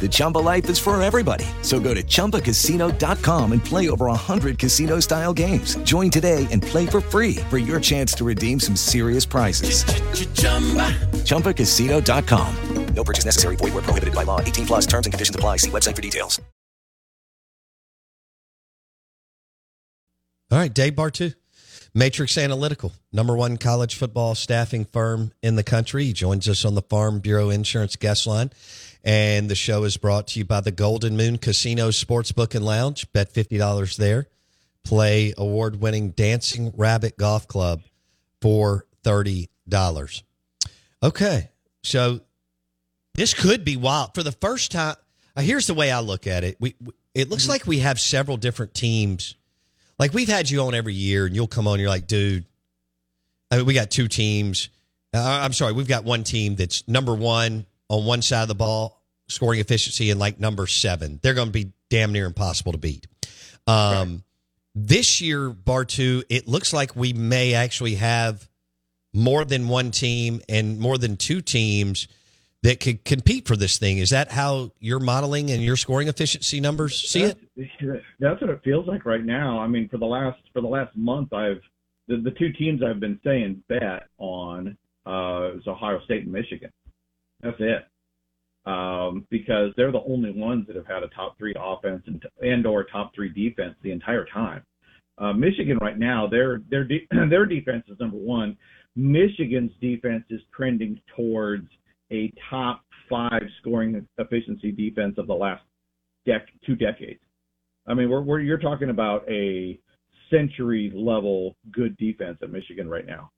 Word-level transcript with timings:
The 0.00 0.08
Chumba 0.08 0.38
life 0.38 0.70
is 0.70 0.78
for 0.78 1.00
everybody. 1.02 1.44
So 1.60 1.78
go 1.80 1.92
to 1.92 2.02
ChumbaCasino.com 2.02 3.52
and 3.52 3.62
play 3.62 3.90
over 3.90 4.06
100 4.06 4.58
casino 4.58 5.00
style 5.00 5.34
games. 5.34 5.76
Join 5.82 6.10
today 6.10 6.46
and 6.50 6.62
play 6.62 6.86
for 6.86 7.02
free 7.02 7.36
for 7.50 7.58
your 7.58 7.80
chance 7.80 8.14
to 8.14 8.24
redeem 8.24 8.58
some 8.58 8.76
serious 8.76 9.26
prizes. 9.26 9.84
ChumbaCasino.com. 11.24 12.54
No 12.94 13.04
purchase 13.04 13.24
necessary. 13.24 13.56
Void 13.56 13.74
where 13.74 13.82
prohibited 13.82 14.14
by 14.14 14.24
law. 14.24 14.40
18 14.40 14.66
plus 14.66 14.86
terms 14.86 15.06
and 15.06 15.12
conditions 15.12 15.36
apply. 15.36 15.56
See 15.58 15.70
website 15.70 15.96
for 15.96 16.02
details. 16.02 16.40
All 20.52 20.58
right, 20.58 20.74
Dave 20.74 20.94
Bartoo, 20.94 21.36
Matrix 21.94 22.36
Analytical, 22.36 22.92
number 23.12 23.36
one 23.36 23.56
college 23.56 23.94
football 23.94 24.34
staffing 24.34 24.84
firm 24.84 25.30
in 25.44 25.54
the 25.54 25.62
country. 25.62 26.06
He 26.06 26.12
joins 26.12 26.48
us 26.48 26.64
on 26.64 26.74
the 26.74 26.82
Farm 26.82 27.20
Bureau 27.20 27.50
Insurance 27.50 27.94
guest 27.94 28.26
line. 28.26 28.50
And 29.02 29.48
the 29.48 29.54
show 29.54 29.84
is 29.84 29.96
brought 29.96 30.28
to 30.28 30.38
you 30.38 30.44
by 30.44 30.60
the 30.60 30.70
Golden 30.70 31.16
Moon 31.16 31.38
Casino 31.38 31.88
Sportsbook 31.88 32.54
and 32.54 32.64
Lounge. 32.64 33.10
Bet 33.12 33.32
$50 33.32 33.96
there. 33.96 34.28
Play 34.84 35.32
award 35.38 35.80
winning 35.80 36.10
Dancing 36.10 36.72
Rabbit 36.76 37.16
Golf 37.16 37.48
Club 37.48 37.82
for 38.40 38.86
$30. 39.04 40.22
Okay. 41.02 41.50
So 41.82 42.20
this 43.14 43.34
could 43.34 43.64
be 43.64 43.76
wild. 43.76 44.14
For 44.14 44.22
the 44.22 44.32
first 44.32 44.72
time, 44.72 44.96
uh, 45.36 45.42
here's 45.42 45.66
the 45.66 45.74
way 45.74 45.90
I 45.90 46.00
look 46.00 46.26
at 46.26 46.44
it. 46.44 46.56
We, 46.60 46.74
we 46.84 46.92
It 47.14 47.30
looks 47.30 47.48
like 47.48 47.66
we 47.66 47.78
have 47.78 47.98
several 47.98 48.36
different 48.36 48.74
teams. 48.74 49.34
Like 49.98 50.12
we've 50.12 50.28
had 50.28 50.50
you 50.50 50.62
on 50.62 50.74
every 50.74 50.94
year, 50.94 51.26
and 51.26 51.34
you'll 51.34 51.46
come 51.46 51.66
on, 51.66 51.74
and 51.74 51.80
you're 51.80 51.90
like, 51.90 52.06
dude, 52.06 52.44
I 53.50 53.58
mean, 53.58 53.66
we 53.66 53.74
got 53.74 53.90
two 53.90 54.08
teams. 54.08 54.70
Uh, 55.12 55.40
I'm 55.42 55.52
sorry, 55.52 55.72
we've 55.72 55.88
got 55.88 56.04
one 56.04 56.24
team 56.24 56.54
that's 56.54 56.86
number 56.86 57.14
one 57.14 57.66
on 57.90 58.06
one 58.06 58.22
side 58.22 58.42
of 58.42 58.48
the 58.48 58.54
ball, 58.54 59.02
scoring 59.28 59.60
efficiency, 59.60 60.10
and 60.10 60.18
like 60.18 60.40
number 60.40 60.66
seven. 60.66 61.18
They're 61.22 61.34
going 61.34 61.48
to 61.48 61.52
be 61.52 61.72
damn 61.90 62.12
near 62.12 62.24
impossible 62.24 62.72
to 62.72 62.78
beat. 62.78 63.06
Um, 63.66 63.74
right. 63.76 64.20
This 64.74 65.20
year, 65.20 65.50
Bartoo, 65.50 66.22
it 66.30 66.46
looks 66.48 66.72
like 66.72 66.94
we 66.94 67.12
may 67.12 67.54
actually 67.54 67.96
have 67.96 68.48
more 69.12 69.44
than 69.44 69.66
one 69.66 69.90
team 69.90 70.40
and 70.48 70.78
more 70.78 70.96
than 70.96 71.16
two 71.16 71.40
teams 71.40 72.06
that 72.62 72.78
could 72.78 73.04
compete 73.04 73.48
for 73.48 73.56
this 73.56 73.78
thing. 73.78 73.98
Is 73.98 74.10
that 74.10 74.30
how 74.30 74.70
you're 74.78 75.00
modeling 75.00 75.50
and 75.50 75.60
your 75.60 75.76
scoring 75.76 76.06
efficiency 76.06 76.60
numbers 76.60 77.10
see 77.10 77.22
that's, 77.22 77.40
it? 77.56 78.02
That's 78.20 78.40
what 78.40 78.50
it 78.50 78.60
feels 78.62 78.86
like 78.86 79.04
right 79.04 79.24
now. 79.24 79.58
I 79.58 79.66
mean, 79.66 79.88
for 79.88 79.98
the 79.98 80.06
last 80.06 80.38
for 80.52 80.60
the 80.60 80.68
last 80.68 80.96
month, 80.96 81.32
I've 81.32 81.60
the, 82.06 82.18
the 82.18 82.30
two 82.32 82.52
teams 82.52 82.82
I've 82.82 83.00
been 83.00 83.18
saying 83.24 83.64
bet 83.68 84.06
on 84.18 84.76
uh, 85.06 85.56
is 85.56 85.66
Ohio 85.66 86.00
State 86.04 86.22
and 86.22 86.32
Michigan. 86.32 86.70
That's 87.42 87.56
it. 87.60 87.86
Um, 88.66 89.26
because 89.30 89.72
they're 89.76 89.92
the 89.92 90.02
only 90.06 90.30
ones 90.32 90.66
that 90.66 90.76
have 90.76 90.86
had 90.86 91.02
a 91.02 91.08
top 91.08 91.38
three 91.38 91.54
offense 91.58 92.02
and, 92.06 92.22
and 92.42 92.66
or 92.66 92.84
top 92.84 93.14
three 93.14 93.30
defense 93.30 93.74
the 93.82 93.90
entire 93.90 94.26
time. 94.26 94.62
Uh, 95.18 95.32
Michigan 95.32 95.78
right 95.80 95.98
now, 95.98 96.26
their 96.26 96.62
their 96.70 96.84
de- 96.84 97.06
their 97.30 97.46
defense 97.46 97.84
is 97.88 97.98
number 97.98 98.16
one. 98.16 98.56
Michigan's 98.96 99.72
defense 99.80 100.24
is 100.30 100.40
trending 100.54 101.00
towards 101.16 101.68
a 102.10 102.32
top 102.48 102.82
five 103.08 103.42
scoring 103.60 104.06
efficiency 104.18 104.72
defense 104.72 105.16
of 105.18 105.26
the 105.26 105.34
last 105.34 105.62
dec- 106.26 106.46
two 106.66 106.76
decades. 106.76 107.20
I 107.86 107.94
mean, 107.94 108.08
we're, 108.10 108.20
we're 108.20 108.40
you're 108.40 108.58
talking 108.58 108.90
about 108.90 109.28
a 109.28 109.78
century 110.30 110.92
level 110.94 111.56
good 111.72 111.96
defense 111.96 112.38
at 112.42 112.50
Michigan 112.50 112.88
right 112.88 113.06
now. 113.06 113.30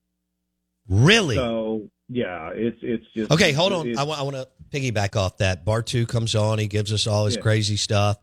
Really? 0.89 1.37
So 1.37 1.89
yeah, 2.12 2.50
it's 2.55 2.78
it's 2.83 3.06
just 3.15 3.31
okay. 3.31 3.53
Hold 3.53 3.73
on, 3.73 3.89
I, 3.89 4.05
w- 4.05 4.19
I 4.19 4.23
want 4.23 4.37
to 4.37 4.47
piggyback 4.71 5.17
off 5.17 5.39
that. 5.39 5.65
Bartoo 5.65 6.06
comes 6.06 6.34
on, 6.34 6.59
he 6.59 6.67
gives 6.67 6.93
us 6.93 7.06
all 7.06 7.25
his 7.25 7.37
yeah. 7.37 7.43
crazy 7.43 7.77
stuff. 7.77 8.19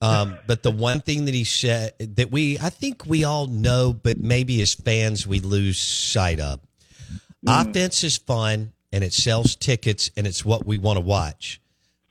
Um, 0.00 0.36
but 0.48 0.64
the 0.64 0.72
one 0.72 1.00
thing 1.00 1.26
that 1.26 1.34
he 1.34 1.44
said 1.44 1.92
that 2.16 2.32
we, 2.32 2.58
I 2.58 2.70
think 2.70 3.06
we 3.06 3.22
all 3.22 3.46
know, 3.46 3.92
but 3.92 4.18
maybe 4.18 4.60
as 4.60 4.74
fans 4.74 5.26
we 5.26 5.38
lose 5.38 5.78
sight 5.78 6.40
of. 6.40 6.60
Mm. 7.46 7.70
Offense 7.70 8.02
is 8.02 8.16
fun 8.16 8.72
and 8.92 9.04
it 9.04 9.12
sells 9.12 9.54
tickets 9.54 10.10
and 10.16 10.26
it's 10.26 10.44
what 10.44 10.66
we 10.66 10.78
want 10.78 10.96
to 10.96 11.04
watch. 11.04 11.60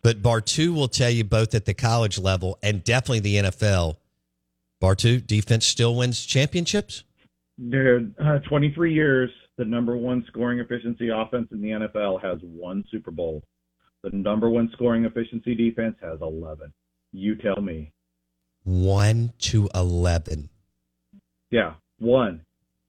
But 0.04 0.22
Bartoo 0.22 0.74
will 0.74 0.88
tell 0.88 1.10
you 1.10 1.26
both 1.26 1.54
at 1.54 1.66
the 1.66 1.74
college 1.74 2.18
level 2.18 2.58
and 2.64 2.84
definitely 2.84 3.20
the 3.20 3.36
NFL. 3.36 3.98
Bartoo, 4.82 5.26
defense 5.26 5.66
still 5.66 5.96
wins 5.96 6.26
championships. 6.26 7.04
Dude, 7.70 8.16
uh, 8.24 8.40
23 8.48 8.94
years, 8.94 9.32
the 9.58 9.66
number 9.66 9.98
one 9.98 10.24
scoring 10.28 10.60
efficiency 10.60 11.10
offense 11.10 11.48
in 11.52 11.62
the 11.62 11.70
NFL 11.70 12.22
has 12.22 12.40
one 12.42 12.84
Super 12.92 13.12
Bowl. 13.12 13.44
The 14.04 14.12
number 14.12 14.50
one 14.50 14.70
scoring 14.74 15.06
efficiency 15.06 15.56
defense 15.56 15.96
has 16.02 16.20
11. 16.22 16.72
You 17.12 17.36
tell 17.36 17.62
me. 17.62 17.92
1 18.64 19.34
to 19.40 19.70
11. 19.74 20.50
Yeah, 21.50 21.74
one. 22.00 22.42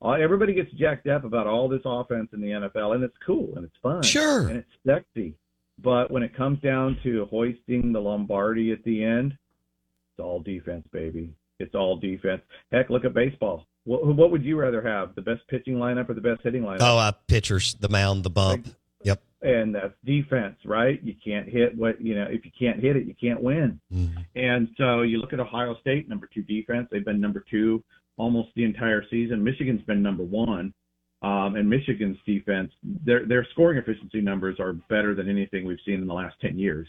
Uh, 0.02 0.12
everybody 0.12 0.54
gets 0.54 0.70
jacked 0.72 1.06
up 1.06 1.24
about 1.24 1.46
all 1.46 1.68
this 1.68 1.80
offense 1.84 2.28
in 2.32 2.40
the 2.40 2.48
NFL, 2.48 2.94
and 2.94 3.02
it's 3.02 3.16
cool 3.24 3.52
and 3.56 3.64
it's 3.64 3.76
fun. 3.82 4.02
Sure. 4.02 4.48
And 4.48 4.58
it's 4.58 4.68
sexy. 4.86 5.34
But 5.82 6.10
when 6.10 6.22
it 6.22 6.36
comes 6.36 6.60
down 6.60 6.98
to 7.04 7.26
hoisting 7.30 7.92
the 7.92 8.00
Lombardi 8.00 8.72
at 8.72 8.82
the 8.84 9.02
end, 9.02 9.32
it's 9.32 10.20
all 10.20 10.40
defense, 10.40 10.86
baby. 10.92 11.32
It's 11.58 11.74
all 11.74 11.96
defense. 11.96 12.42
Heck, 12.70 12.90
look 12.90 13.04
at 13.04 13.14
baseball. 13.14 13.66
What, 13.88 14.04
what 14.04 14.30
would 14.30 14.44
you 14.44 14.60
rather 14.60 14.82
have? 14.82 15.14
The 15.14 15.22
best 15.22 15.40
pitching 15.48 15.76
lineup 15.76 16.10
or 16.10 16.14
the 16.14 16.20
best 16.20 16.42
hitting 16.42 16.62
lineup? 16.62 16.78
Oh, 16.80 16.98
uh, 16.98 17.12
pitchers, 17.26 17.74
the 17.80 17.88
mound, 17.88 18.22
the 18.22 18.28
bump. 18.28 18.66
Like, 18.66 18.74
yep. 19.02 19.22
And 19.40 19.74
that's 19.74 19.94
defense, 20.04 20.56
right? 20.66 21.02
You 21.02 21.14
can't 21.24 21.48
hit 21.48 21.74
what 21.74 21.98
you 21.98 22.14
know. 22.14 22.26
If 22.28 22.44
you 22.44 22.50
can't 22.58 22.80
hit 22.80 22.96
it, 22.96 23.06
you 23.06 23.14
can't 23.18 23.42
win. 23.42 23.80
Mm-hmm. 23.90 24.18
And 24.34 24.68
so 24.76 25.02
you 25.02 25.18
look 25.18 25.32
at 25.32 25.40
Ohio 25.40 25.74
State, 25.80 26.06
number 26.06 26.28
two 26.32 26.42
defense. 26.42 26.88
They've 26.90 27.04
been 27.04 27.20
number 27.20 27.42
two 27.50 27.82
almost 28.18 28.48
the 28.56 28.64
entire 28.64 29.04
season. 29.10 29.42
Michigan's 29.42 29.82
been 29.82 30.02
number 30.02 30.24
one, 30.24 30.74
um, 31.22 31.54
and 31.56 31.70
Michigan's 31.70 32.18
defense, 32.26 32.70
their 33.06 33.24
their 33.26 33.46
scoring 33.52 33.78
efficiency 33.78 34.20
numbers 34.20 34.60
are 34.60 34.74
better 34.90 35.14
than 35.14 35.30
anything 35.30 35.64
we've 35.64 35.78
seen 35.86 36.02
in 36.02 36.06
the 36.06 36.12
last 36.12 36.34
ten 36.42 36.58
years. 36.58 36.88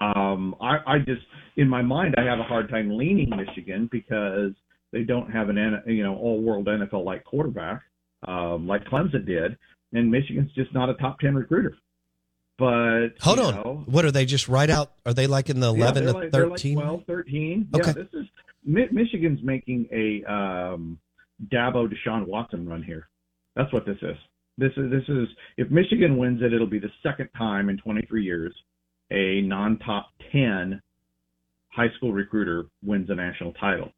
Um, 0.00 0.54
I, 0.60 0.78
I 0.86 0.98
just, 0.98 1.22
in 1.56 1.68
my 1.68 1.80
mind, 1.80 2.16
I 2.18 2.24
have 2.24 2.40
a 2.40 2.42
hard 2.42 2.68
time 2.68 2.98
leaning 2.98 3.30
Michigan 3.30 3.88
because 3.92 4.52
they 4.94 5.02
don't 5.02 5.30
have 5.30 5.50
an 5.50 5.82
you 5.86 6.02
know 6.02 6.16
all 6.16 6.40
world 6.40 6.66
NFL 6.66 7.04
like 7.04 7.24
quarterback 7.24 7.82
um, 8.26 8.66
like 8.66 8.84
Clemson 8.84 9.26
did, 9.26 9.58
and 9.92 10.10
Michigan's 10.10 10.52
just 10.52 10.72
not 10.72 10.88
a 10.88 10.94
top 10.94 11.18
ten 11.18 11.34
recruiter. 11.34 11.76
But 12.56 13.08
hold 13.20 13.40
on, 13.40 13.54
know, 13.54 13.82
what 13.86 14.04
are 14.04 14.12
they 14.12 14.24
just 14.24 14.48
right 14.48 14.70
out? 14.70 14.92
Are 15.04 15.12
they 15.12 15.26
like 15.26 15.50
in 15.50 15.60
the 15.60 15.68
eleven 15.68 16.04
yeah, 16.04 16.12
to 16.12 16.30
thirteen? 16.30 16.76
Like 16.76 16.84
12, 16.84 17.02
13. 17.06 17.68
Okay. 17.74 17.86
Yeah, 17.86 17.92
this 17.92 18.06
is 18.12 18.26
Michigan's 18.64 19.40
making 19.42 19.88
a 19.92 20.24
um, 20.32 20.98
Dabo 21.52 21.88
Deshaun 21.92 22.26
Watson 22.26 22.68
run 22.68 22.82
here. 22.82 23.08
That's 23.56 23.72
what 23.72 23.84
this 23.84 23.98
is. 24.02 24.16
This 24.56 24.70
is 24.76 24.90
this 24.90 25.02
is 25.08 25.28
if 25.56 25.70
Michigan 25.70 26.16
wins 26.16 26.40
it, 26.42 26.52
it'll 26.52 26.66
be 26.66 26.78
the 26.78 26.92
second 27.02 27.28
time 27.36 27.68
in 27.68 27.76
23 27.78 28.22
years 28.22 28.54
a 29.10 29.42
non-top 29.42 30.08
10 30.32 30.80
high 31.68 31.88
school 31.96 32.12
recruiter 32.12 32.66
wins 32.82 33.10
a 33.10 33.14
national 33.14 33.52
title. 33.54 33.90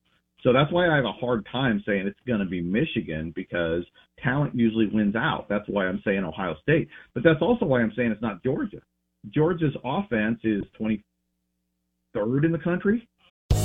So 0.43 0.53
that's 0.53 0.71
why 0.73 0.89
I 0.89 0.97
have 0.97 1.05
a 1.05 1.13
hard 1.13 1.47
time 1.51 1.83
saying 1.87 2.07
it's 2.07 2.19
going 2.27 2.41
to 2.41 2.47
be 2.47 2.61
Michigan 2.61 3.33
because 3.35 3.85
talent 4.23 4.55
usually 4.55 4.87
wins 4.87 5.17
out. 5.17 5.47
That's 5.49 5.69
why 5.69 5.87
I'm 5.87 6.03
saying 6.05 6.25
Ohio 6.25 6.55
State. 6.63 6.89
But 7.15 7.23
that's 7.25 7.41
also 7.41 7.65
why 7.65 7.81
I'm 7.81 7.93
saying 7.97 8.13
it's 8.13 8.23
not 8.23 8.43
Georgia. 8.43 8.81
Georgia's 9.31 9.75
offense 9.85 10.39
is 10.45 10.63
23rd 10.79 12.45
in 12.45 12.53
the 12.53 12.61
country. 12.63 13.09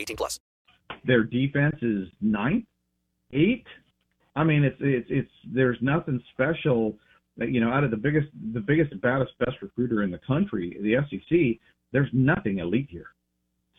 18 0.00 0.16
plus. 0.16 0.40
Their 1.04 1.24
defense 1.24 1.76
is 1.82 2.08
ninth, 2.20 2.64
eighth. 3.32 3.66
I 4.36 4.44
mean, 4.44 4.64
it's 4.64 4.76
it's 4.80 5.06
it's 5.10 5.30
there's 5.46 5.78
nothing 5.80 6.22
special. 6.32 6.96
You 7.36 7.60
know, 7.60 7.70
out 7.70 7.84
of 7.84 7.90
the 7.90 7.96
biggest, 7.96 8.28
the 8.52 8.60
biggest, 8.60 8.98
baddest, 9.00 9.32
best 9.38 9.56
recruiter 9.62 10.02
in 10.02 10.10
the 10.10 10.20
country, 10.26 10.76
the 10.80 10.96
SEC. 11.08 11.60
There's 11.92 12.10
nothing 12.12 12.58
elite 12.58 12.88
here. 12.90 13.06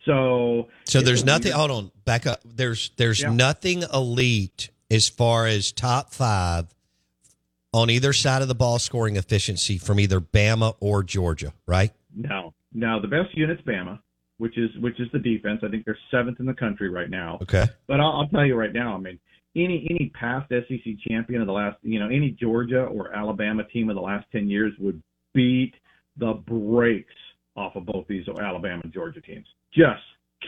So, 0.04 0.68
so 0.84 1.00
there's 1.00 1.24
nothing. 1.24 1.52
Hold 1.52 1.70
on, 1.70 1.92
back 2.04 2.26
up. 2.26 2.40
There's 2.44 2.90
there's 2.96 3.22
yeah. 3.22 3.32
nothing 3.32 3.84
elite 3.94 4.70
as 4.90 5.08
far 5.08 5.46
as 5.46 5.70
top 5.70 6.12
five 6.12 6.74
on 7.72 7.88
either 7.88 8.12
side 8.12 8.42
of 8.42 8.48
the 8.48 8.54
ball 8.54 8.78
scoring 8.78 9.16
efficiency 9.16 9.78
from 9.78 10.00
either 10.00 10.20
Bama 10.20 10.74
or 10.80 11.02
Georgia, 11.02 11.52
right? 11.66 11.92
No, 12.14 12.52
no. 12.72 13.00
The 13.00 13.08
best 13.08 13.36
unit's 13.36 13.62
Bama, 13.62 14.00
which 14.42 14.58
is 14.58 14.70
which 14.80 14.98
is 14.98 15.06
the 15.12 15.20
defense. 15.20 15.60
I 15.62 15.68
think 15.68 15.84
they're 15.84 15.96
seventh 16.10 16.40
in 16.40 16.46
the 16.46 16.52
country 16.52 16.90
right 16.90 17.08
now. 17.08 17.38
Okay, 17.42 17.64
but 17.86 18.00
I'll, 18.00 18.10
I'll 18.10 18.28
tell 18.28 18.44
you 18.44 18.56
right 18.56 18.72
now. 18.72 18.92
I 18.92 18.98
mean, 18.98 19.20
any 19.54 19.86
any 19.88 20.10
past 20.18 20.50
SEC 20.50 20.94
champion 21.08 21.40
of 21.40 21.46
the 21.46 21.52
last, 21.52 21.76
you 21.82 22.00
know, 22.00 22.06
any 22.06 22.30
Georgia 22.30 22.82
or 22.86 23.14
Alabama 23.14 23.62
team 23.72 23.88
of 23.88 23.94
the 23.94 24.02
last 24.02 24.26
ten 24.32 24.50
years 24.50 24.72
would 24.80 25.00
beat 25.32 25.74
the 26.16 26.32
brakes 26.32 27.14
off 27.54 27.76
of 27.76 27.86
both 27.86 28.04
these 28.08 28.24
Alabama 28.28 28.80
and 28.82 28.92
Georgia 28.92 29.20
teams. 29.20 29.46
Just 29.72 30.02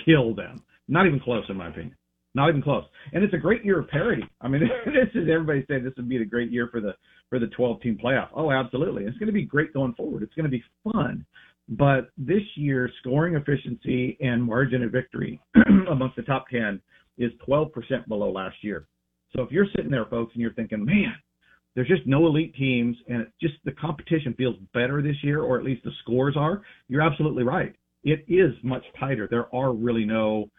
kill 0.05 0.35
them. 0.35 0.61
Not 0.88 1.06
even 1.06 1.20
close, 1.20 1.44
in 1.49 1.56
my 1.56 1.69
opinion. 1.69 1.94
Not 2.35 2.49
even 2.49 2.62
close. 2.62 2.85
And 3.12 3.23
it's 3.23 3.32
a 3.32 3.38
great 3.38 3.64
year 3.64 3.79
of 3.79 3.87
parity. 3.87 4.25
I 4.41 4.49
mean, 4.49 4.62
this 4.87 5.08
is 5.14 5.29
everybody 5.32 5.64
saying 5.69 5.85
this 5.85 5.93
would 5.96 6.08
be 6.08 6.17
a 6.17 6.25
great 6.25 6.50
year 6.50 6.67
for 6.73 6.81
the 6.81 6.94
for 7.31 7.38
the 7.38 7.46
12 7.46 7.81
team 7.81 7.96
playoff. 8.05 8.31
Oh, 8.35 8.50
absolutely. 8.50 9.05
It's 9.05 9.19
going 9.19 9.29
to 9.29 9.32
be 9.32 9.44
great 9.44 9.73
going 9.73 9.94
forward. 9.94 10.25
It's 10.25 10.35
going 10.35 10.50
to 10.50 10.50
be 10.50 10.64
fun. 10.82 11.25
But 11.69 12.11
this 12.19 12.43
year, 12.56 12.90
scoring 13.00 13.37
efficiency 13.37 14.19
and 14.20 14.43
margin 14.43 14.82
of 14.82 14.93
victory 14.93 15.40
amongst 15.90 16.16
the 16.16 16.22
top 16.22 16.46
10 16.50 16.81
is 17.16 17.32
12% 17.49 17.70
below 18.08 18.31
last 18.31 18.56
year. 18.62 18.87
So 19.34 19.43
if 19.43 19.50
you're 19.50 19.66
sitting 19.75 19.90
there, 19.90 20.05
folks, 20.06 20.34
and 20.34 20.43
you're 20.43 20.52
thinking, 20.52 20.84
man, 20.84 21.14
there's 21.75 21.88
just 21.88 22.06
no 22.06 22.26
elite 22.26 22.55
teams, 22.55 22.96
and 23.08 23.22
it's 23.22 23.32
just 23.40 23.55
the 23.64 23.72
competition 23.72 24.34
feels 24.34 24.56
better 24.72 25.02
this 25.02 25.16
year, 25.22 25.43
or 25.43 25.58
at 25.58 25.64
least 25.64 25.84
the 25.84 25.90
scores 26.02 26.37
are, 26.37 26.62
you're 26.88 27.02
absolutely 27.02 27.43
right. 27.43 27.75
It 28.05 28.25
is 28.28 28.52
much 28.62 28.84
tighter. 29.00 29.26
There 29.28 29.52
are 29.55 29.72
really 29.72 30.05
no 30.05 30.50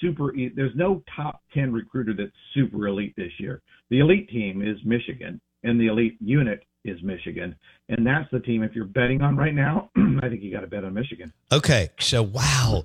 super. 0.00 0.32
There's 0.54 0.74
no 0.76 1.02
top 1.14 1.42
ten 1.52 1.72
recruiter 1.72 2.14
that's 2.16 2.30
super 2.54 2.86
elite 2.86 3.14
this 3.16 3.32
year. 3.38 3.60
The 3.90 3.98
elite 3.98 4.28
team 4.30 4.62
is 4.62 4.78
Michigan, 4.84 5.40
and 5.64 5.80
the 5.80 5.88
elite 5.88 6.16
unit 6.20 6.62
is 6.84 7.02
Michigan, 7.02 7.54
and 7.88 8.06
that's 8.06 8.30
the 8.30 8.40
team. 8.40 8.62
If 8.62 8.74
you're 8.74 8.84
betting 8.84 9.22
on 9.22 9.36
right 9.36 9.54
now, 9.54 9.90
I 9.96 10.28
think 10.28 10.42
you 10.42 10.52
got 10.52 10.60
to 10.60 10.66
bet 10.66 10.84
on 10.84 10.94
Michigan. 10.94 11.32
Okay, 11.52 11.90
so 11.98 12.22
wow. 12.22 12.84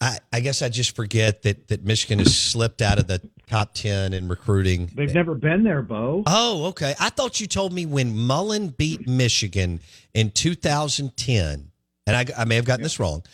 I, 0.00 0.18
I, 0.32 0.40
guess 0.40 0.62
I 0.62 0.68
just 0.68 0.94
forget 0.94 1.42
that, 1.42 1.68
that 1.68 1.84
Michigan 1.84 2.20
has 2.20 2.36
slipped 2.36 2.82
out 2.82 3.00
of 3.00 3.08
the 3.08 3.20
top 3.48 3.74
10 3.74 4.12
in 4.12 4.28
recruiting. 4.28 4.90
They've 4.94 5.12
never 5.12 5.34
been 5.34 5.64
there, 5.64 5.82
Bo. 5.82 6.22
Oh, 6.26 6.66
okay. 6.66 6.94
I 7.00 7.10
thought 7.10 7.40
you 7.40 7.48
told 7.48 7.72
me 7.72 7.84
when 7.84 8.16
Mullen 8.16 8.68
beat 8.68 9.08
Michigan 9.08 9.80
in 10.14 10.30
2010, 10.30 11.72
and 12.06 12.16
I, 12.16 12.26
I 12.40 12.44
may 12.44 12.54
have 12.54 12.64
gotten 12.64 12.82
yeah. 12.82 12.84
this 12.84 13.00
wrong. 13.00 13.24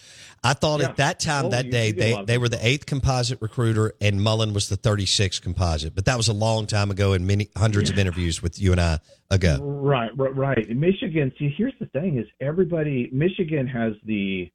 I 0.45 0.53
thought 0.53 0.81
yeah. 0.81 0.91
at 0.91 0.97
that 0.97 1.21
time, 1.21 1.47
oh, 1.47 1.49
that 1.49 1.71
day, 1.71 1.91
they, 1.91 2.23
they 2.25 2.37
were 2.37 2.51
the 2.51 2.65
eighth 2.65 2.85
composite 2.85 3.41
recruiter 3.41 3.95
and 4.01 4.23
Mullen 4.23 4.53
was 4.53 4.69
the 4.69 4.77
36th 4.77 5.41
composite. 5.41 5.95
But 5.95 6.05
that 6.05 6.19
was 6.19 6.29
a 6.29 6.35
long 6.35 6.67
time 6.67 6.91
ago 6.91 7.15
and 7.15 7.27
many 7.27 7.49
hundreds 7.57 7.89
yeah. 7.89 7.95
of 7.95 7.99
interviews 7.99 8.43
with 8.43 8.61
you 8.61 8.73
and 8.73 8.81
I 8.81 8.99
ago. 9.31 9.59
Right, 9.63 10.11
right, 10.17 10.37
right. 10.37 10.69
Michigan, 10.69 11.33
see, 11.39 11.53
here's 11.57 11.73
the 11.81 11.87
thing 11.87 12.19
is 12.19 12.27
everybody, 12.41 13.09
Michigan 13.11 13.67
has 13.67 13.95
the 14.05 14.51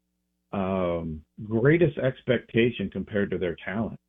um, 0.53 1.21
greatest 1.43 1.97
expectation 1.97 2.91
compared 2.91 3.31
to 3.31 3.39
their 3.39 3.57
talent. 3.65 3.99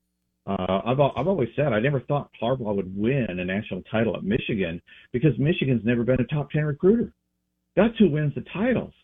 Uh, 0.46 0.80
I've 0.86 1.00
I've 1.00 1.28
always 1.28 1.50
said 1.54 1.72
I 1.72 1.80
never 1.80 2.00
thought 2.00 2.30
Harbaugh 2.42 2.74
would 2.74 2.96
win 2.96 3.26
a 3.28 3.44
national 3.44 3.82
title 3.90 4.16
at 4.16 4.24
Michigan 4.24 4.80
because 5.12 5.38
Michigan's 5.38 5.84
never 5.84 6.02
been 6.02 6.20
a 6.20 6.24
top 6.24 6.50
ten 6.50 6.64
recruiter. 6.64 7.12
That's 7.76 7.96
who 7.98 8.10
wins 8.10 8.34
the 8.34 8.44
titles. 8.52 8.94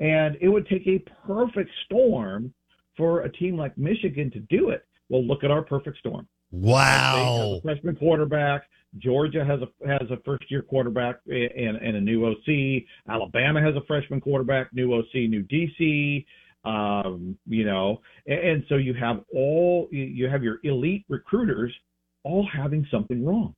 And 0.00 0.36
it 0.40 0.48
would 0.48 0.66
take 0.68 0.86
a 0.86 0.98
perfect 1.26 1.70
storm 1.84 2.52
for 2.96 3.22
a 3.22 3.32
team 3.32 3.56
like 3.56 3.76
Michigan 3.78 4.30
to 4.32 4.40
do 4.40 4.70
it. 4.70 4.84
Well, 5.08 5.24
look 5.24 5.44
at 5.44 5.50
our 5.50 5.62
perfect 5.62 5.98
storm. 5.98 6.26
Wow. 6.50 7.60
freshman 7.62 7.96
quarterback. 7.96 8.62
Georgia 8.98 9.44
has 9.44 9.60
a 9.60 9.88
has 9.88 10.08
a 10.10 10.18
first 10.24 10.44
year 10.50 10.62
quarterback 10.62 11.16
and, 11.26 11.76
and 11.76 11.96
a 11.96 12.00
new 12.00 12.26
OC. 12.26 12.84
Alabama 13.08 13.60
has 13.60 13.74
a 13.74 13.84
freshman 13.86 14.20
quarterback, 14.20 14.72
new 14.72 14.94
OC, 14.94 15.14
new 15.28 15.42
DC. 15.44 16.24
Um, 16.64 17.36
you 17.46 17.64
know, 17.66 18.00
and, 18.26 18.38
and 18.38 18.64
so 18.68 18.76
you 18.76 18.94
have 18.94 19.20
all 19.34 19.88
you 19.90 20.28
have 20.28 20.42
your 20.42 20.60
elite 20.62 21.04
recruiters 21.08 21.72
all 22.22 22.46
having 22.50 22.86
something 22.90 23.24
wrong. 23.24 23.54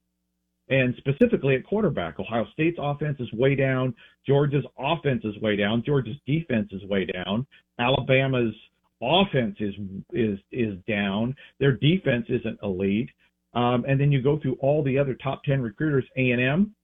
And 0.69 0.95
specifically 0.97 1.55
at 1.55 1.65
quarterback, 1.65 2.19
Ohio 2.19 2.47
State's 2.53 2.79
offense 2.81 3.19
is 3.21 3.33
way 3.33 3.55
down. 3.55 3.95
Georgia's 4.27 4.65
offense 4.79 5.23
is 5.25 5.39
way 5.41 5.55
down. 5.57 5.83
Georgia's 5.87 6.17
defense 6.27 6.69
is 6.73 6.83
way 6.85 7.05
down. 7.05 7.47
Alabama's 7.79 8.55
offense 9.01 9.57
is 9.61 9.75
is 10.13 10.39
is 10.51 10.77
down. 10.89 11.37
Their 11.61 11.73
defense 11.73 12.27
isn't 12.29 12.59
elite. 12.63 13.11
Um, 13.55 13.85
and 13.89 14.01
then 14.01 14.11
you 14.11 14.21
go 14.21 14.39
through 14.39 14.57
all 14.61 14.83
the 14.83 14.99
other 14.99 15.15
top 15.15 15.45
ten 15.45 15.63
recruiters. 15.63 16.05
A 16.17 16.31
and 16.31 16.43
M, 16.43 16.75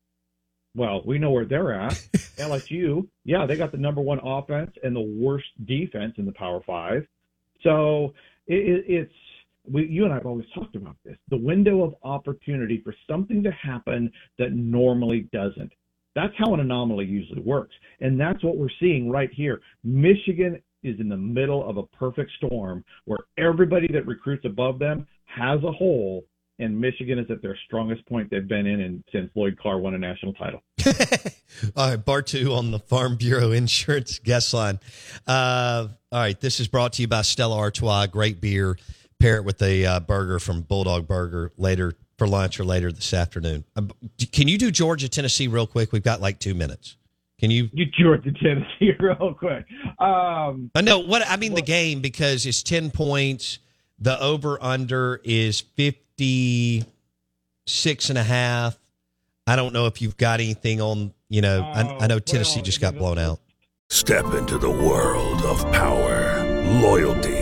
well, 0.74 1.02
we 1.04 1.18
know 1.18 1.30
where 1.30 1.44
they're 1.44 1.72
at. 1.72 1.92
LSU, 2.38 3.06
yeah, 3.24 3.46
they 3.46 3.56
got 3.56 3.72
the 3.72 3.78
number 3.78 4.00
one 4.00 4.20
offense 4.22 4.70
and 4.82 4.94
the 4.94 5.00
worst 5.00 5.48
defense 5.64 6.14
in 6.18 6.24
the 6.24 6.32
Power 6.32 6.62
Five. 6.66 7.06
So 7.62 8.14
it, 8.46 8.84
it's 8.88 9.12
we, 9.70 9.86
you 9.86 10.04
and 10.04 10.12
I 10.12 10.16
have 10.16 10.26
always 10.26 10.46
talked 10.54 10.76
about 10.76 10.96
this 11.04 11.16
the 11.28 11.36
window 11.36 11.82
of 11.82 11.94
opportunity 12.02 12.80
for 12.82 12.94
something 13.08 13.42
to 13.42 13.50
happen 13.50 14.10
that 14.38 14.52
normally 14.52 15.28
doesn't. 15.32 15.72
That's 16.14 16.34
how 16.36 16.52
an 16.52 16.60
anomaly 16.60 17.06
usually 17.06 17.40
works. 17.40 17.74
And 18.00 18.20
that's 18.20 18.42
what 18.44 18.58
we're 18.58 18.68
seeing 18.80 19.10
right 19.10 19.30
here. 19.32 19.60
Michigan 19.82 20.60
is 20.82 20.98
in 21.00 21.08
the 21.08 21.16
middle 21.16 21.68
of 21.68 21.76
a 21.76 21.84
perfect 21.96 22.30
storm 22.36 22.84
where 23.04 23.20
everybody 23.38 23.88
that 23.92 24.06
recruits 24.06 24.44
above 24.44 24.78
them 24.78 25.06
has 25.24 25.62
a 25.62 25.72
hole, 25.72 26.24
and 26.58 26.78
Michigan 26.78 27.18
is 27.18 27.30
at 27.30 27.40
their 27.40 27.56
strongest 27.66 28.06
point 28.06 28.30
they've 28.30 28.46
been 28.46 28.66
in, 28.66 28.80
in 28.80 29.04
since 29.10 29.30
Lloyd 29.34 29.58
Carr 29.62 29.78
won 29.78 29.94
a 29.94 29.98
national 29.98 30.34
title. 30.34 30.62
all 31.76 31.90
right, 31.90 32.04
Bartoo 32.04 32.56
on 32.56 32.72
the 32.72 32.78
Farm 32.78 33.16
Bureau 33.16 33.52
Insurance 33.52 34.18
guest 34.18 34.52
line. 34.52 34.80
Uh, 35.26 35.88
all 36.10 36.20
right, 36.20 36.38
this 36.40 36.60
is 36.60 36.68
brought 36.68 36.94
to 36.94 37.02
you 37.02 37.08
by 37.08 37.22
Stella 37.22 37.56
Artois. 37.56 38.06
Great 38.06 38.40
beer. 38.40 38.76
Pair 39.22 39.36
it 39.36 39.44
with 39.44 39.62
a 39.62 39.86
uh, 39.86 40.00
burger 40.00 40.40
from 40.40 40.62
Bulldog 40.62 41.06
Burger 41.06 41.52
later 41.56 41.94
for 42.18 42.26
lunch 42.26 42.58
or 42.58 42.64
later 42.64 42.90
this 42.90 43.14
afternoon. 43.14 43.62
Uh, 43.76 43.82
can 44.32 44.48
you 44.48 44.58
do 44.58 44.72
Georgia, 44.72 45.08
Tennessee 45.08 45.46
real 45.46 45.68
quick? 45.68 45.92
We've 45.92 46.02
got 46.02 46.20
like 46.20 46.40
two 46.40 46.54
minutes. 46.54 46.96
Can 47.38 47.52
you? 47.52 47.70
You 47.72 47.86
Georgia, 47.86 48.32
Tennessee 48.32 48.90
real 49.00 49.32
quick. 49.38 49.64
Um, 50.00 50.72
I 50.74 50.80
know 50.80 50.98
what 50.98 51.22
I 51.24 51.36
mean. 51.36 51.52
Well, 51.52 51.62
the 51.62 51.66
game 51.66 52.00
because 52.00 52.46
it's 52.46 52.64
ten 52.64 52.90
points. 52.90 53.60
The 54.00 54.20
over 54.20 54.60
under 54.60 55.20
is 55.22 55.60
56 55.60 56.88
and 58.08 58.18
a 58.18 58.24
half. 58.24 58.76
I 59.46 59.54
don't 59.54 59.72
know 59.72 59.86
if 59.86 60.02
you've 60.02 60.16
got 60.16 60.40
anything 60.40 60.80
on, 60.80 61.14
you 61.28 61.42
know, 61.42 61.62
I, 61.62 61.98
I 62.00 62.08
know 62.08 62.18
Tennessee 62.18 62.56
well, 62.56 62.64
just 62.64 62.80
got 62.80 62.96
blown 62.96 63.18
out. 63.18 63.38
Step 63.88 64.34
into 64.34 64.58
the 64.58 64.70
world 64.70 65.42
of 65.42 65.62
power, 65.70 66.42
loyalty, 66.80 67.41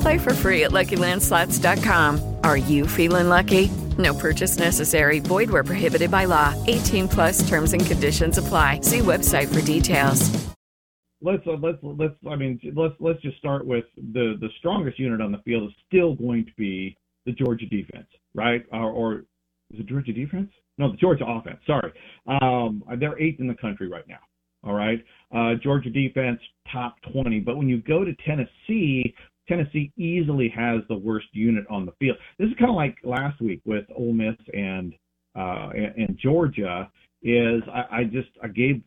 Play 0.00 0.18
for 0.18 0.34
free 0.34 0.64
at 0.64 0.72
LuckyLandSlots.com. 0.72 2.36
Are 2.44 2.56
you 2.56 2.86
feeling 2.86 3.28
lucky? 3.28 3.68
No 3.98 4.14
purchase 4.14 4.58
necessary. 4.58 5.18
Void 5.20 5.50
where 5.50 5.64
prohibited 5.64 6.10
by 6.10 6.24
law. 6.24 6.54
18 6.66 7.08
plus 7.08 7.48
terms 7.48 7.72
and 7.72 7.84
conditions 7.84 8.38
apply. 8.38 8.80
See 8.82 9.00
website 9.00 9.52
for 9.52 9.64
details. 9.64 10.48
Let's 11.20 11.42
uh, 11.48 11.56
let's 11.60 11.78
let's 11.82 12.14
I 12.30 12.36
mean 12.36 12.60
let's 12.76 12.94
let's 13.00 13.20
just 13.22 13.38
start 13.38 13.66
with 13.66 13.84
the 13.96 14.36
the 14.40 14.48
strongest 14.58 15.00
unit 15.00 15.20
on 15.20 15.32
the 15.32 15.38
field 15.38 15.68
is 15.68 15.74
still 15.88 16.14
going 16.14 16.44
to 16.44 16.52
be 16.56 16.96
the 17.26 17.32
Georgia 17.32 17.66
defense, 17.66 18.06
right? 18.34 18.64
Or, 18.70 18.90
or 18.90 19.14
is 19.74 19.80
it 19.80 19.86
Georgia 19.86 20.12
defense? 20.12 20.48
No, 20.78 20.92
the 20.92 20.96
Georgia 20.96 21.24
offense. 21.26 21.58
Sorry, 21.66 21.92
um, 22.28 22.84
they're 23.00 23.18
eighth 23.20 23.40
in 23.40 23.48
the 23.48 23.54
country 23.54 23.88
right 23.88 24.06
now. 24.06 24.20
All 24.62 24.74
right, 24.74 25.04
uh, 25.34 25.54
Georgia 25.60 25.90
defense 25.90 26.38
top 26.72 26.94
20. 27.12 27.40
But 27.40 27.56
when 27.56 27.68
you 27.68 27.82
go 27.82 28.04
to 28.04 28.14
Tennessee, 28.24 29.12
Tennessee 29.48 29.92
easily 29.96 30.48
has 30.54 30.80
the 30.88 30.96
worst 30.96 31.26
unit 31.32 31.64
on 31.70 31.86
the 31.86 31.92
field. 31.98 32.16
This 32.38 32.48
is 32.48 32.54
kind 32.58 32.70
of 32.70 32.76
like 32.76 32.96
last 33.02 33.40
week 33.40 33.60
with 33.64 33.84
Ole 33.96 34.12
Miss 34.12 34.36
and 34.52 34.94
uh, 35.36 35.70
and, 35.74 35.94
and 35.96 36.18
Georgia. 36.22 36.90
Is 37.22 37.62
I, 37.72 37.98
I 37.98 38.04
just 38.04 38.28
I 38.42 38.48
gave 38.48 38.82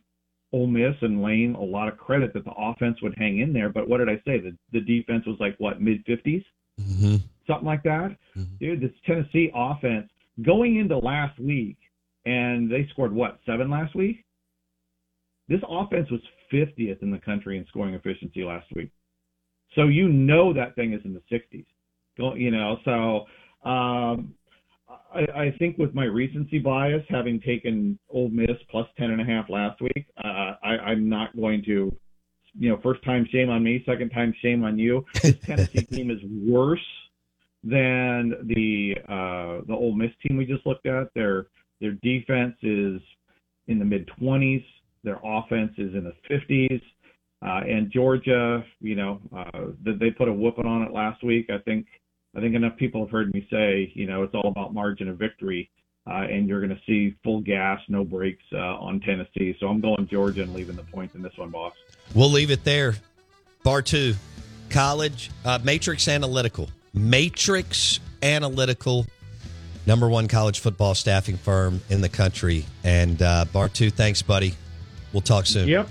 Ole 0.52 0.66
Miss 0.66 0.94
and 1.02 1.22
Lane 1.22 1.54
a 1.54 1.62
lot 1.62 1.88
of 1.88 1.98
credit 1.98 2.32
that 2.34 2.44
the 2.44 2.52
offense 2.56 3.00
would 3.02 3.14
hang 3.18 3.40
in 3.40 3.52
there, 3.52 3.68
but 3.68 3.88
what 3.88 3.98
did 3.98 4.08
I 4.08 4.16
say? 4.26 4.38
The 4.38 4.56
the 4.72 4.80
defense 4.80 5.26
was 5.26 5.36
like 5.40 5.54
what 5.58 5.80
mid 5.80 6.04
50s, 6.06 6.44
mm-hmm. 6.80 7.16
something 7.46 7.66
like 7.66 7.82
that. 7.82 8.16
Mm-hmm. 8.36 8.56
Dude, 8.60 8.80
this 8.80 8.90
Tennessee 9.06 9.50
offense 9.54 10.08
going 10.42 10.76
into 10.76 10.96
last 10.96 11.38
week, 11.38 11.76
and 12.24 12.70
they 12.70 12.86
scored 12.90 13.12
what 13.12 13.38
seven 13.44 13.70
last 13.70 13.94
week. 13.94 14.24
This 15.48 15.60
offense 15.68 16.10
was 16.10 16.20
50th 16.52 17.02
in 17.02 17.10
the 17.10 17.18
country 17.18 17.58
in 17.58 17.66
scoring 17.66 17.94
efficiency 17.94 18.44
last 18.44 18.66
week. 18.74 18.90
So 19.74 19.84
you 19.84 20.08
know 20.08 20.52
that 20.52 20.74
thing 20.74 20.92
is 20.92 21.00
in 21.04 21.14
the 21.14 21.22
60s. 21.30 21.66
You 22.36 22.50
know, 22.50 22.76
so 22.84 23.68
um, 23.68 24.34
I, 25.14 25.20
I 25.34 25.54
think 25.58 25.78
with 25.78 25.94
my 25.94 26.04
recency 26.04 26.58
bias, 26.58 27.02
having 27.08 27.40
taken 27.40 27.98
Ole 28.10 28.28
Miss 28.28 28.56
plus 28.70 28.86
10 28.98 29.10
and 29.10 29.20
a 29.20 29.24
half 29.24 29.48
last 29.48 29.80
week, 29.80 30.06
uh, 30.22 30.54
I, 30.62 30.76
I'm 30.86 31.08
not 31.08 31.34
going 31.36 31.62
to, 31.64 31.94
you 32.58 32.68
know, 32.68 32.78
first 32.82 33.02
time 33.04 33.26
shame 33.32 33.48
on 33.48 33.62
me, 33.62 33.82
second 33.86 34.10
time 34.10 34.34
shame 34.42 34.64
on 34.64 34.78
you. 34.78 35.04
This 35.22 35.38
Tennessee 35.40 35.84
team 35.86 36.10
is 36.10 36.20
worse 36.24 36.80
than 37.64 38.34
the 38.44 38.96
uh, 39.08 39.64
the 39.66 39.74
Ole 39.74 39.94
Miss 39.94 40.10
team 40.26 40.36
we 40.36 40.44
just 40.44 40.66
looked 40.66 40.86
at. 40.86 41.12
Their 41.14 41.46
their 41.80 41.92
defense 42.02 42.56
is 42.62 43.00
in 43.68 43.78
the 43.78 43.84
mid 43.84 44.08
20s. 44.20 44.64
Their 45.04 45.18
offense 45.24 45.72
is 45.78 45.94
in 45.94 46.04
the 46.04 46.14
50s. 46.30 46.82
Uh, 47.44 47.60
and 47.68 47.90
Georgia, 47.90 48.64
you 48.80 48.94
know, 48.94 49.20
uh, 49.36 49.70
they 49.84 50.10
put 50.10 50.28
a 50.28 50.32
whooping 50.32 50.66
on 50.66 50.82
it 50.82 50.92
last 50.92 51.24
week. 51.24 51.50
I 51.50 51.58
think 51.58 51.86
I 52.36 52.40
think 52.40 52.54
enough 52.54 52.76
people 52.76 53.04
have 53.04 53.10
heard 53.10 53.32
me 53.34 53.46
say, 53.50 53.92
you 53.94 54.06
know, 54.06 54.22
it's 54.22 54.34
all 54.34 54.48
about 54.48 54.72
margin 54.72 55.08
of 55.08 55.18
victory, 55.18 55.68
uh, 56.08 56.26
and 56.30 56.48
you're 56.48 56.60
going 56.60 56.74
to 56.74 56.80
see 56.86 57.16
full 57.24 57.40
gas, 57.40 57.80
no 57.88 58.04
brakes 58.04 58.44
uh, 58.52 58.58
on 58.58 59.00
Tennessee. 59.00 59.56
So 59.60 59.66
I'm 59.66 59.80
going 59.80 60.06
Georgia 60.08 60.42
and 60.42 60.54
leaving 60.54 60.76
the 60.76 60.84
points 60.84 61.14
in 61.14 61.22
this 61.22 61.36
one, 61.36 61.50
boss. 61.50 61.74
We'll 62.14 62.30
leave 62.30 62.50
it 62.50 62.64
there. 62.64 62.94
Bartoo, 63.64 64.16
college 64.70 65.30
uh, 65.44 65.58
Matrix 65.64 66.08
Analytical, 66.08 66.70
Matrix 66.94 68.00
Analytical, 68.22 69.04
number 69.86 70.08
one 70.08 70.28
college 70.28 70.60
football 70.60 70.94
staffing 70.94 71.36
firm 71.36 71.80
in 71.90 72.00
the 72.00 72.08
country. 72.08 72.64
And 72.84 73.20
uh, 73.20 73.46
Bartoo, 73.52 73.92
thanks, 73.92 74.22
buddy. 74.22 74.54
We'll 75.12 75.22
talk 75.22 75.46
soon. 75.46 75.68
Yep. 75.68 75.88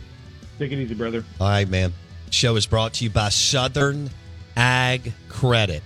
Take 0.62 0.74
it 0.74 0.78
easy, 0.78 0.94
brother. 0.94 1.26
All 1.40 1.50
right, 1.50 1.68
man. 1.68 1.92
Show 2.30 2.56
is 2.56 2.68
brought 2.68 2.94
to 2.94 3.04
you 3.04 3.10
by 3.10 3.30
Southern 3.30 4.12
Ag 4.56 5.12
Credit, 5.28 5.82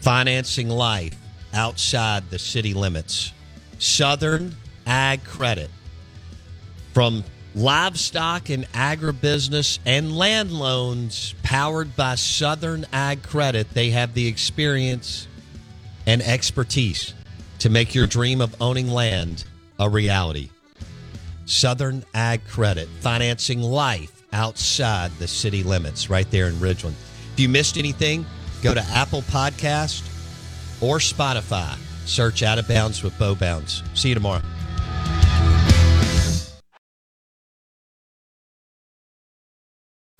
financing 0.00 0.70
life 0.70 1.14
outside 1.52 2.30
the 2.30 2.38
city 2.38 2.72
limits. 2.72 3.34
Southern 3.78 4.56
Ag 4.86 5.22
Credit. 5.24 5.68
From 6.94 7.22
livestock 7.54 8.48
and 8.48 8.64
agribusiness 8.72 9.78
and 9.84 10.16
land 10.16 10.52
loans 10.52 11.34
powered 11.42 11.94
by 11.96 12.14
Southern 12.14 12.86
Ag 12.94 13.22
Credit, 13.22 13.68
they 13.74 13.90
have 13.90 14.14
the 14.14 14.26
experience 14.26 15.28
and 16.06 16.22
expertise 16.22 17.12
to 17.58 17.68
make 17.68 17.94
your 17.94 18.06
dream 18.06 18.40
of 18.40 18.56
owning 18.58 18.88
land 18.88 19.44
a 19.78 19.86
reality. 19.86 20.48
Southern 21.46 22.04
Ag 22.14 22.44
Credit, 22.46 22.88
financing 23.00 23.62
life 23.62 24.22
outside 24.32 25.10
the 25.12 25.26
city 25.26 25.62
limits, 25.62 26.10
right 26.10 26.30
there 26.30 26.46
in 26.48 26.54
Ridgeland. 26.54 26.94
If 27.32 27.40
you 27.40 27.48
missed 27.48 27.78
anything, 27.78 28.26
go 28.62 28.74
to 28.74 28.82
Apple 28.90 29.22
Podcast 29.22 30.02
or 30.82 30.98
Spotify. 30.98 31.76
Search 32.06 32.42
Out 32.42 32.58
of 32.58 32.68
Bounds 32.68 33.02
with 33.02 33.18
Bo 33.18 33.34
Bounds. 33.34 33.82
See 33.94 34.10
you 34.10 34.14
tomorrow. 34.14 34.42